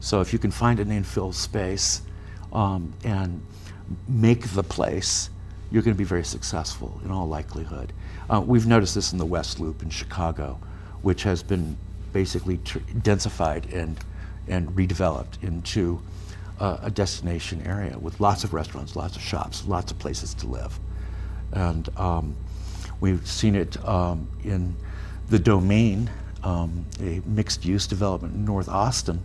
[0.00, 2.02] So if you can find an infill space
[2.52, 3.40] um, and
[4.08, 5.30] make the place,
[5.70, 7.92] you're going to be very successful in all likelihood.
[8.28, 10.58] Uh, we've noticed this in the West Loop in Chicago,
[11.02, 11.76] which has been
[12.12, 13.98] basically densified and
[14.48, 16.00] and redeveloped into
[16.58, 20.46] uh, a destination area with lots of restaurants, lots of shops, lots of places to
[20.46, 20.78] live.
[21.52, 22.34] And um,
[23.00, 24.74] we've seen it um, in
[25.28, 26.10] the domain,
[26.42, 29.20] um, a mixed use development in North Austin,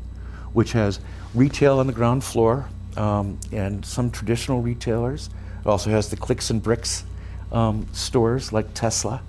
[0.54, 1.00] which has
[1.34, 5.30] retail on the ground floor um, and some traditional retailers.
[5.62, 7.04] It also has the clicks and bricks
[7.52, 9.22] um, stores like Tesla.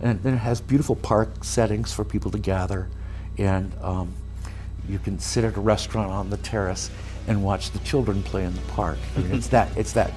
[0.00, 2.88] And then it has beautiful park settings for people to gather.
[3.38, 4.12] And um,
[4.88, 6.90] you can sit at a restaurant on the terrace
[7.26, 8.98] and watch the children play in the park.
[9.16, 10.12] I mean, it's that it's that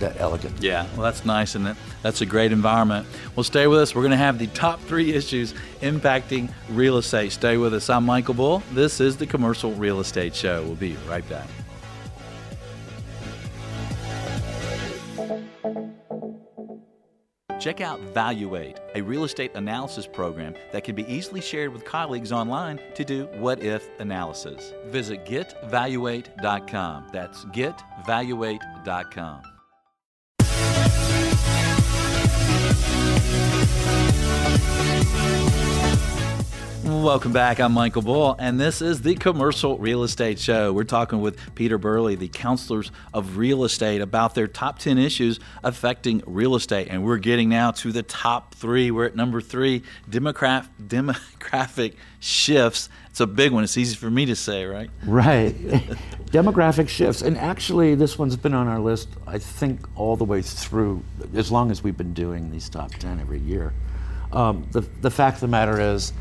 [0.00, 0.62] that elegant.
[0.62, 3.06] Yeah, well, that's nice, and that, that's a great environment.
[3.34, 3.94] Well, stay with us.
[3.94, 7.32] We're going to have the top three issues impacting real estate.
[7.32, 7.90] Stay with us.
[7.90, 8.62] I'm Michael Bull.
[8.72, 10.62] This is the Commercial Real Estate Show.
[10.62, 11.48] We'll be right back.
[17.66, 22.30] Check out Valuate, a real estate analysis program that can be easily shared with colleagues
[22.30, 24.72] online to do what if analysis.
[24.86, 27.08] Visit getvaluate.com.
[27.12, 29.55] That's getvaluate.com.
[36.86, 37.58] Welcome back.
[37.58, 40.72] I'm Michael Bull, and this is the Commercial Real Estate Show.
[40.72, 45.40] We're talking with Peter Burley, the counselors of real estate, about their top 10 issues
[45.64, 46.86] affecting real estate.
[46.88, 48.92] And we're getting now to the top three.
[48.92, 52.88] We're at number three demographic, demographic shifts.
[53.10, 53.64] It's a big one.
[53.64, 54.88] It's easy for me to say, right?
[55.04, 55.56] Right.
[56.26, 57.20] demographic shifts.
[57.20, 61.02] And actually, this one's been on our list, I think, all the way through,
[61.34, 63.74] as long as we've been doing these top 10 every year.
[64.32, 66.12] Um, the, the fact of the matter is,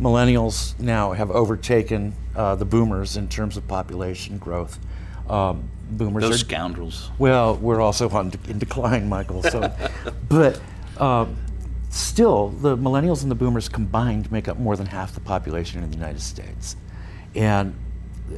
[0.00, 4.78] millennials now have overtaken uh, the boomers in terms of population growth.
[5.28, 7.10] Um, boomers Those are scoundrels.
[7.18, 9.42] Well, we're also on in decline, Michael.
[9.42, 9.72] So,
[10.28, 10.60] but
[10.96, 11.26] uh,
[11.90, 15.90] still, the millennials and the boomers combined make up more than half the population in
[15.90, 16.76] the United States,
[17.34, 17.74] and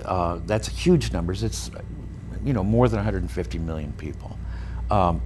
[0.05, 1.43] uh, that's huge numbers.
[1.43, 1.71] It's
[2.45, 4.39] you know more than 150 million people,
[4.91, 5.21] um,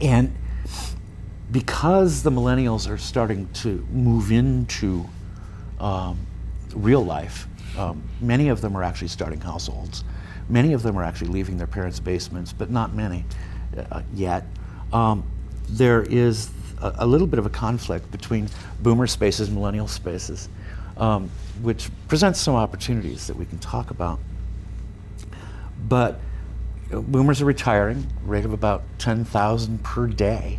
[0.00, 0.36] and
[1.52, 5.04] because the millennials are starting to move into
[5.78, 6.18] um,
[6.74, 10.02] real life, um, many of them are actually starting households.
[10.48, 13.24] Many of them are actually leaving their parents' basements, but not many
[13.90, 14.44] uh, yet.
[14.92, 15.24] Um,
[15.68, 18.48] there is a, a, little bit of a conflict between
[18.80, 20.48] boomer spaces and millennial spaces,
[20.96, 21.30] um,
[21.62, 24.18] which presents some opportunities that we can talk about.
[25.88, 26.20] But
[26.90, 30.58] you boomers are retiring, rate of about 10,000 per day.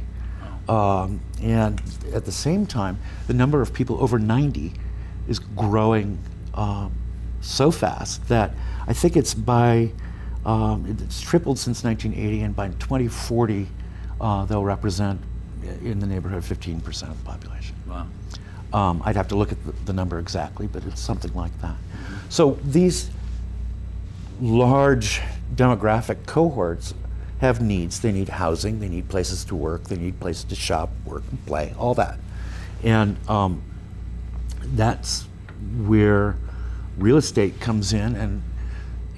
[0.70, 1.82] Um, and
[2.14, 4.74] at the same time, the number of people over 90
[5.28, 6.18] is growing
[6.54, 6.92] um,
[7.42, 8.52] so fast that
[8.88, 9.92] I think it's by,
[10.46, 13.68] um, it's tripled since 1980, and by 2040,
[14.22, 15.20] uh, they'll represent
[15.84, 17.76] in the neighborhood of 15% of the population.
[17.88, 18.08] Wow.
[18.74, 21.76] Um, I'd have to look at the, the, number exactly, but it's something like that.
[22.30, 23.12] So these
[24.42, 25.22] large
[25.56, 26.94] demographic cohorts
[27.44, 28.00] have needs.
[28.00, 31.46] They need housing, they need places to work, they need places to shop, work, and
[31.46, 32.18] play, all that.
[32.84, 33.62] And um,
[34.64, 35.28] that's
[35.86, 36.38] where
[36.98, 38.42] real estate comes in and,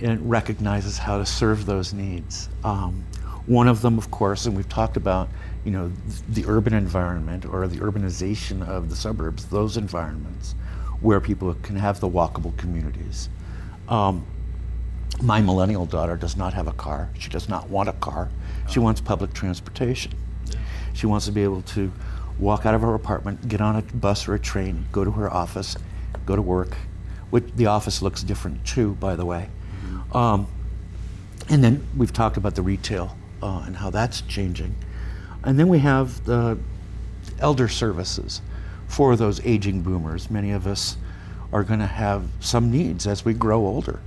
[0.01, 2.49] and recognizes how to serve those needs.
[2.63, 3.05] Um,
[3.45, 5.29] one of them, of course, and we've talked about,
[5.63, 5.91] you know,
[6.29, 10.55] the urban environment or the urbanization of the suburbs, those environments
[10.99, 13.29] where people can have the walkable communities.
[13.87, 14.25] Um,
[15.21, 17.09] my millennial daughter does not have a car.
[17.17, 18.29] She does not want a car.
[18.69, 20.13] She wants public transportation.
[20.93, 21.91] She wants to be able to
[22.39, 25.31] walk out of her apartment, get on a bus or a train, go to her
[25.31, 25.77] office,
[26.25, 26.75] go to work.
[27.29, 29.49] Which the office looks different too, by the way.
[29.85, 30.17] Mm-hmm.
[30.17, 30.47] Um,
[31.49, 34.75] and then we've talked about the retail uh, and how that's changing.
[35.43, 36.57] And then we have the
[37.39, 38.41] elder services
[38.87, 40.29] for those aging boomers.
[40.29, 40.97] Many of us
[41.51, 43.99] are going to have some needs as we grow older.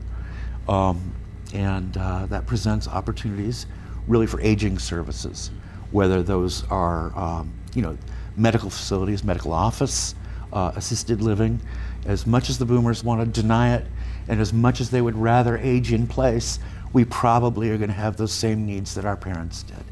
[0.68, 1.14] Um,
[1.54, 3.66] and uh, that presents opportunities
[4.06, 5.50] really for aging services,
[5.90, 7.96] whether those are um, you know
[8.36, 10.14] medical facilities, medical office,
[10.52, 11.60] uh, assisted living.
[12.06, 13.86] As much as the boomers want to deny it,
[14.28, 16.58] and as much as they would rather age in place,
[16.92, 19.84] we probably are going to have those same needs that our parents did.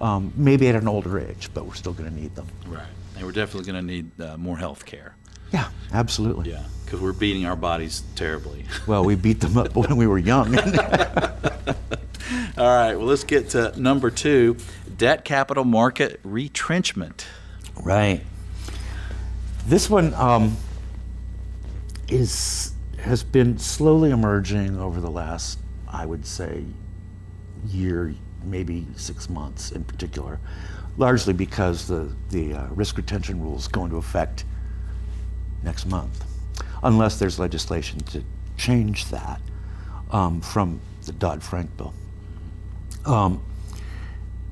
[0.00, 2.46] Um, maybe at an older age, but we're still going to need them.
[2.66, 2.82] Right,
[3.16, 5.14] and we're definitely going to need uh, more health care.
[5.52, 6.50] Yeah, absolutely.
[6.50, 8.64] Yeah, because we're beating our bodies terribly.
[8.86, 10.58] Well, we beat them up when we were young.
[10.58, 10.64] All
[12.56, 14.56] right, well, let's get to number two
[14.96, 17.26] debt capital market retrenchment.
[17.76, 18.22] Right.
[19.66, 20.56] This one um,
[22.08, 26.64] is has been slowly emerging over the last, I would say,
[27.68, 30.40] year, maybe six months in particular,
[30.96, 34.44] largely because the the uh, risk retention rules go into effect
[35.62, 36.24] next month.
[36.82, 38.22] Unless there's legislation to
[38.56, 39.40] change that
[40.10, 41.94] um, from the Dodd Frank bill.
[43.06, 43.42] Um,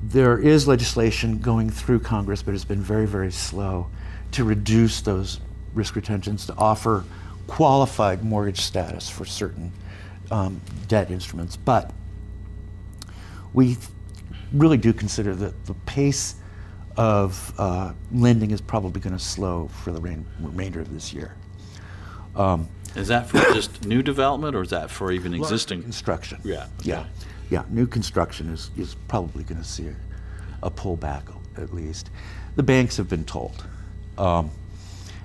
[0.01, 3.87] there is legislation going through Congress, but it's been very, very slow
[4.31, 5.39] to reduce those
[5.73, 7.03] risk retentions to offer
[7.47, 9.71] qualified mortgage status for certain
[10.31, 11.57] um, debt instruments.
[11.57, 11.91] But
[13.53, 13.77] we
[14.53, 16.35] really do consider that the pace
[16.95, 20.01] of uh, lending is probably going to slow for the
[20.39, 21.35] remainder of this year.
[22.35, 26.39] Um, is that for just new development, or is that for even existing construction?
[26.43, 26.67] Yeah.
[26.83, 27.05] Yeah.
[27.49, 27.63] Yeah.
[27.69, 29.95] New construction is, is probably going to see a,
[30.63, 31.23] a, pullback
[31.57, 32.09] at least.
[32.55, 33.65] The banks have been told,
[34.17, 34.49] um,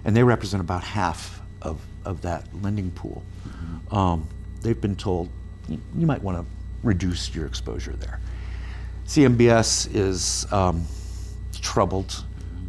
[0.04, 3.22] and they represent about half of, of that lending pool.
[3.48, 3.94] Mm-hmm.
[3.94, 4.28] Um,
[4.60, 5.30] they've been told
[5.68, 6.44] you, you might want to
[6.82, 8.20] reduce your exposure there.
[9.06, 10.86] CMBS is um,
[11.60, 12.24] troubled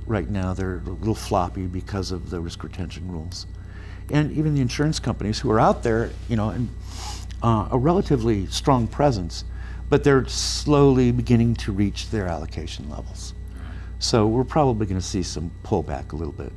[0.06, 0.54] right now.
[0.54, 3.46] They're a little floppy because of the risk retention rules.
[4.12, 6.70] And even the insurance companies who are out there, you know, in
[7.42, 9.44] uh, a relatively strong presence,
[9.90, 13.34] but they're slowly beginning to reach their allocation levels.
[14.00, 16.52] So we're probably going to see some pullback a little bit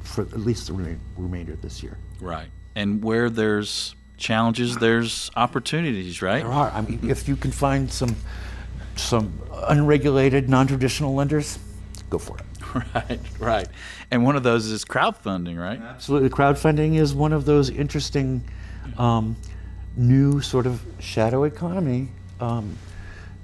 [0.00, 1.98] for at least the re- remainder of this year.
[2.20, 2.48] Right.
[2.74, 6.42] And where there's challenges, there's opportunities, right?
[6.42, 6.70] There are.
[6.70, 8.16] I mean, if you can find some
[8.96, 11.58] some unregulated, non-traditional lenders,
[12.10, 12.44] go for it.
[12.94, 13.68] Right, right.
[14.10, 15.80] And one of those is crowdfunding, right?
[15.80, 16.28] Absolutely.
[16.30, 18.44] Crowdfunding is one of those interesting
[18.98, 19.36] um,
[19.96, 22.08] new sort of shadow economy
[22.40, 22.76] um,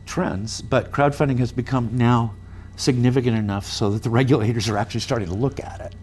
[0.06, 0.62] trends.
[0.62, 2.34] But crowdfunding has become now
[2.76, 5.94] significant enough so that the regulators are actually starting to look at it.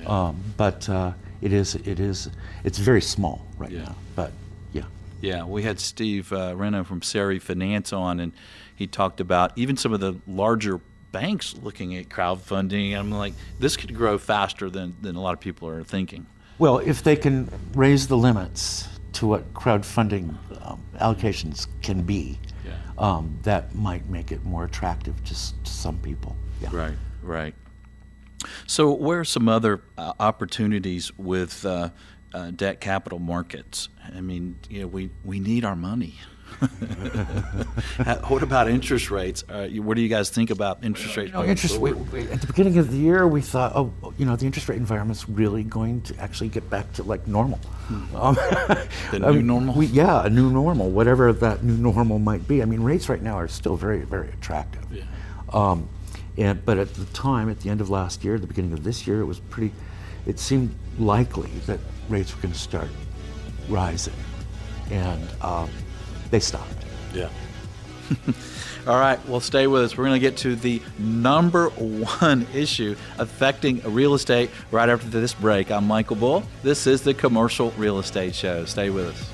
[0.00, 0.06] Yeah.
[0.06, 2.30] Um, but uh, it is, it is,
[2.64, 3.82] it's very small right yeah.
[3.82, 3.96] now.
[4.16, 4.32] But
[4.72, 4.84] yeah.
[5.20, 8.32] Yeah, we had Steve uh, Renna from CRE Finance on, and
[8.74, 10.80] he talked about even some of the larger
[11.14, 12.98] banks looking at crowdfunding.
[12.98, 16.26] I'm like, this could grow faster than, than a lot of people are thinking.
[16.58, 20.34] Well, if they can raise the limits to what crowdfunding
[20.66, 22.72] um, allocations can be, yeah.
[22.98, 26.36] um, that might make it more attractive to, to some people.
[26.60, 26.70] Yeah.
[26.72, 27.54] Right, right.
[28.66, 31.90] So, where are some other uh, opportunities with uh,
[32.32, 33.88] uh, debt capital markets?
[34.14, 36.18] I mean, you know, we, we need our money.
[38.28, 39.44] What about interest rates?
[39.48, 41.32] Uh, what do you guys think about interest rates?
[41.32, 44.24] You know, interest we, we, at the beginning of the year, we thought, oh, you
[44.24, 47.58] know, the interest rate environment's really going to actually get back to like normal.
[47.58, 48.16] Hmm.
[48.16, 48.34] Um,
[49.10, 49.74] the new normal.
[49.74, 52.62] We, yeah, a new normal, whatever that new normal might be.
[52.62, 54.84] I mean, rates right now are still very, very attractive.
[54.92, 55.04] Yeah.
[55.52, 55.88] Um,
[56.36, 59.06] and but at the time, at the end of last year, the beginning of this
[59.06, 59.72] year, it was pretty.
[60.26, 61.78] It seemed likely that
[62.08, 62.88] rates were going to start
[63.68, 64.14] rising,
[64.90, 65.70] and um,
[66.34, 66.84] they stopped.
[67.14, 67.28] Yeah.
[68.88, 69.96] All right, well, stay with us.
[69.96, 75.32] We're going to get to the number one issue affecting real estate right after this
[75.32, 75.70] break.
[75.70, 76.42] I'm Michael Bull.
[76.64, 78.64] This is the Commercial Real Estate Show.
[78.64, 79.33] Stay with us.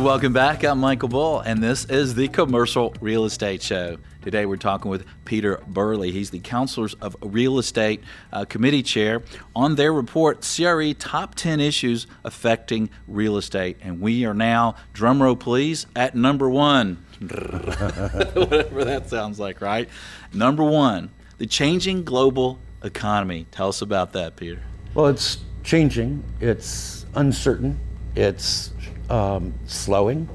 [0.00, 0.64] Welcome back.
[0.64, 3.98] I'm Michael Bull, and this is the Commercial Real Estate Show.
[4.22, 6.10] Today we're talking with Peter Burley.
[6.10, 9.22] He's the Counselors of Real Estate uh, Committee Chair
[9.54, 13.76] on their report, CRE Top 10 Issues Affecting Real Estate.
[13.82, 17.04] And we are now, drumroll please, at number one.
[17.20, 19.86] Whatever that sounds like, right?
[20.32, 23.46] Number one, the changing global economy.
[23.50, 24.62] Tell us about that, Peter.
[24.94, 27.78] Well, it's changing, it's uncertain,
[28.16, 28.72] it's
[29.10, 30.28] um, slowing.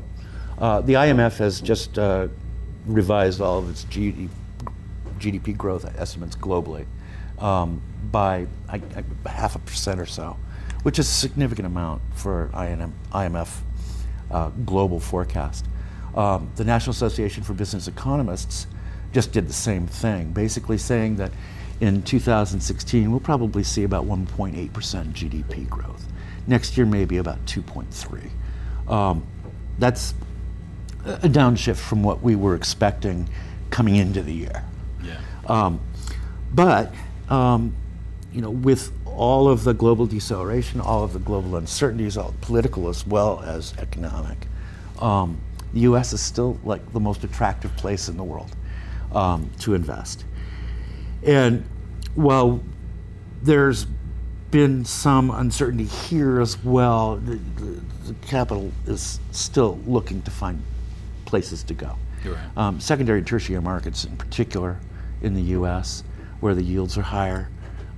[0.58, 2.28] Uh, the IMF has just uh,
[2.86, 6.86] revised all of its GDP, growth estimates globally
[7.40, 7.82] um,
[8.12, 10.38] by I, I, half a percent or so,
[10.84, 13.50] which is a significant amount for IMF
[14.32, 15.66] uh, global forecast.
[16.16, 18.68] Um, the National Association for Business Economists
[19.12, 21.32] just did the same thing, basically saying that
[21.82, 26.06] in 2016 we'll probably see about 1.8% GDP growth.
[26.48, 28.30] Next year, maybe about 2.3.
[28.88, 29.26] Um,
[29.80, 30.14] that's
[31.06, 33.30] a downshift from what we were expecting
[33.70, 34.64] coming into the year.
[35.04, 35.20] Yeah.
[35.48, 35.80] Um,
[36.54, 36.94] but
[37.30, 37.76] um,
[38.32, 42.90] you know, with all of the global deceleration, all of the global uncertainties, all political
[42.90, 44.48] as well as economic,
[45.00, 45.40] um,
[45.74, 46.14] the U.S.
[46.14, 48.56] is still like the most attractive place in the world
[49.12, 50.26] um, to invest.
[51.24, 51.66] And
[52.16, 52.62] while
[53.42, 53.86] there's
[54.56, 57.18] been some uncertainty here as well.
[57.18, 60.64] The, the, the capital is still looking to find
[61.26, 61.98] places to go.
[62.24, 62.38] Right.
[62.56, 64.80] Um, secondary and tertiary markets, in particular,
[65.22, 66.06] in the U.S.,
[66.40, 67.50] where the yields are higher,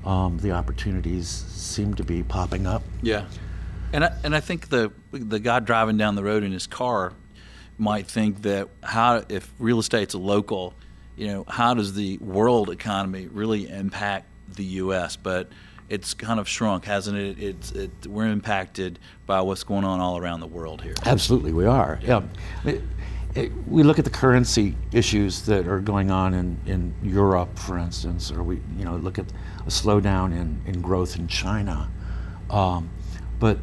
[0.04, 2.82] um, the opportunities seem to be popping up.
[3.04, 3.28] Yeah,
[3.94, 7.14] and I, and I think the the guy driving down the road in his car
[7.78, 10.74] might think that how if real estate's a local,
[11.16, 15.18] you know, how does the world economy really impact the U.S.
[15.18, 15.52] But
[15.90, 17.40] it's kind of shrunk, hasn't it?
[17.42, 20.96] It's it, we're impacted by what's going on all around the world here.
[21.06, 22.00] Absolutely, we are.
[22.04, 22.24] Yeah.
[22.66, 22.82] It,
[23.36, 27.78] it, we look at the currency issues that are going on in, in Europe, for
[27.78, 29.26] instance, or we you know look at
[29.62, 31.90] a slowdown in, in growth in China,
[32.50, 32.90] um,
[33.40, 33.60] but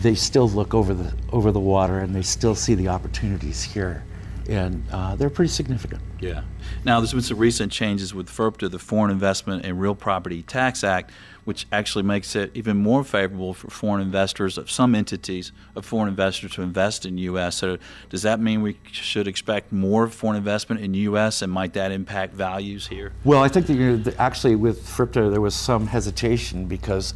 [0.00, 4.04] they still look over the over the water and they still see the opportunities here,
[4.48, 6.02] and uh, they're pretty significant.
[6.20, 6.42] Yeah.
[6.84, 10.82] Now, there's been some recent changes with FIRPTA, the Foreign Investment and Real Property Tax
[10.84, 11.10] Act,
[11.44, 16.08] which actually makes it even more favorable for foreign investors of some entities of foreign
[16.08, 17.56] investors to invest in U.S.
[17.56, 17.78] So,
[18.10, 21.42] does that mean we should expect more foreign investment in U.S.
[21.42, 23.12] and might that impact values here?
[23.24, 27.14] Well, I think that actually with FIRPTA there was some hesitation because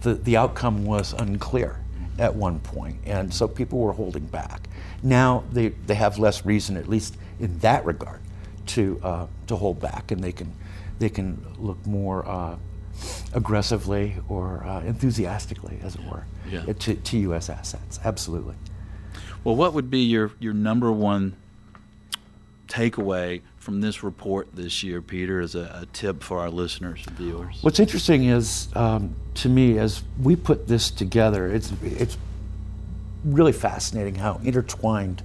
[0.00, 1.80] the the outcome was unclear
[2.18, 4.68] at one point, and so people were holding back.
[5.02, 8.20] Now they, they have less reason, at least in that regard,
[8.66, 10.52] to uh, to hold back, and they can
[10.98, 12.56] they can look more uh,
[13.32, 16.64] aggressively or uh, enthusiastically, as it were, Yeah.
[16.72, 17.48] to, to U.S.
[17.48, 17.98] assets.
[18.04, 18.54] Absolutely.
[19.44, 21.36] Well, what would be your, your number one
[22.70, 27.16] takeaway from this report this year, Peter, as a, a tip for our listeners and
[27.16, 27.58] viewers?
[27.60, 32.16] What's interesting is, um, to me, as we put this together, it's it's
[33.24, 35.22] really fascinating how intertwined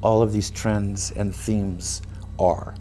[0.00, 2.02] all of these trends and themes
[2.38, 2.74] are.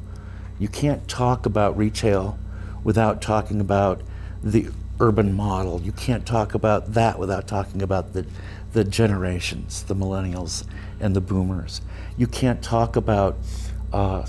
[0.59, 2.37] You can't talk about retail
[2.83, 4.01] without talking about
[4.43, 5.81] the urban model.
[5.81, 8.25] You can't talk about that without talking about the
[8.73, 10.65] the generations, the millennials
[10.99, 11.81] and the boomers.
[12.17, 13.37] You can't talk about
[13.93, 14.25] uh,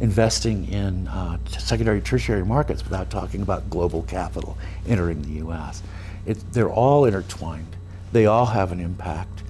[0.00, 4.56] investing in uh, secondary, tertiary markets without talking about global capital
[4.86, 5.82] entering the U.S.
[6.26, 7.76] It, they're all intertwined.
[8.12, 9.42] They all have an impact.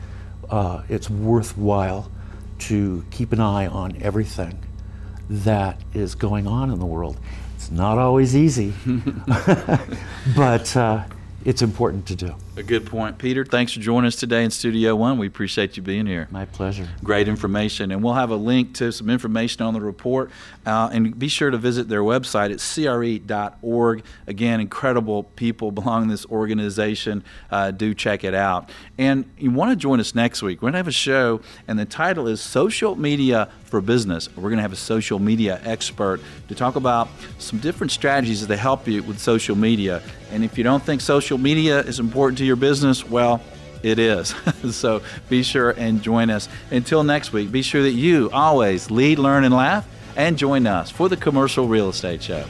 [0.49, 2.11] Uh, it's worthwhile
[2.61, 4.59] to keep an eye on everything
[5.28, 7.16] that is going on in the world.
[7.57, 8.74] It's not always easy,
[10.37, 11.05] but uh,
[11.45, 12.34] it's important to do.
[12.57, 13.18] A good point.
[13.18, 15.18] Peter, thanks for joining us today in Studio One.
[15.18, 16.28] We appreciate you being here.
[16.30, 16.88] My pleasure.
[17.03, 17.90] Great information.
[17.90, 20.30] And we'll have a link to some information on the report.
[20.66, 24.05] Uh, and be sure to visit their website at cre.org.
[24.26, 27.24] Again, incredible people belong in this organization.
[27.51, 28.70] Uh, do check it out.
[28.99, 30.62] And you want to join us next week.
[30.62, 34.28] We're going to have a show, and the title is Social Media for Business.
[34.36, 38.57] We're going to have a social media expert to talk about some different strategies that
[38.59, 40.03] help you with social media.
[40.33, 43.43] And if you don't think social media is important to your business, well,
[43.83, 44.35] it is.
[44.70, 46.49] so be sure and join us.
[46.70, 50.91] Until next week, be sure that you always lead, learn, and laugh, and join us
[50.91, 52.45] for the Commercial Real Estate Show.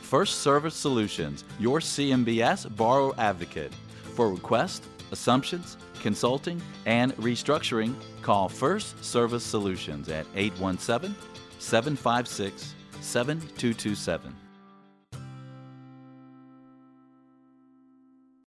[0.00, 3.72] First Service Solutions, your CMBS borrower advocate.
[4.14, 11.14] For requests, assumptions, consulting, and restructuring, call First Service Solutions at 817
[11.58, 14.41] 756 7227.